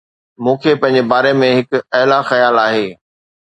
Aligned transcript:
مون 0.43 0.55
کي 0.61 0.71
پنهنجي 0.81 1.01
باري 1.09 1.33
۾ 1.47 1.49
هڪ 1.57 1.69
اعلي 1.97 2.19
خيال 2.29 2.55
آهي 2.67 2.87